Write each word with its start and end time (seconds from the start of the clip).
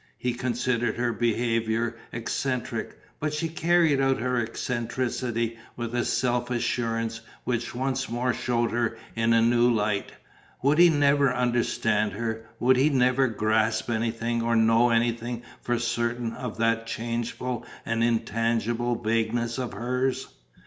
He 0.17 0.33
considered 0.33 0.95
her 0.97 1.13
behaviour 1.13 1.95
eccentric; 2.11 2.99
but 3.19 3.35
she 3.35 3.47
carried 3.47 4.01
out 4.01 4.17
her 4.17 4.39
eccentricity 4.39 5.59
with 5.75 5.93
a 5.93 6.03
self 6.03 6.49
assurance 6.49 7.21
which 7.43 7.75
once 7.75 8.09
more 8.09 8.33
showed 8.33 8.71
her 8.71 8.97
in 9.15 9.31
a 9.31 9.43
new 9.43 9.69
light. 9.71 10.11
Would 10.63 10.79
he 10.79 10.89
never 10.89 11.31
understand 11.31 12.13
her, 12.13 12.47
would 12.59 12.77
he 12.77 12.89
never 12.89 13.27
grasp 13.27 13.91
anything 13.91 14.41
or 14.41 14.55
know 14.55 14.89
anything 14.89 15.43
for 15.61 15.77
certain 15.77 16.33
of 16.33 16.57
that 16.57 16.87
changeful 16.87 17.63
and 17.85 18.03
intangible 18.03 18.95
vagueness 18.99 19.59
of 19.59 19.73
hers? 19.73 20.29